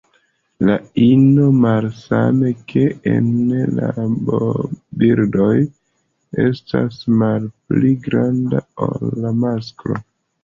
La 0.67 0.75
ino, 1.07 1.49
malsame 1.65 2.53
ke 2.71 2.85
en 3.11 3.27
rabobirdoj, 3.79 5.51
estas 6.47 6.97
malpli 7.23 7.93
granda 8.09 8.63
ol 8.87 9.13
la 9.27 9.35
masklo. 9.45 9.99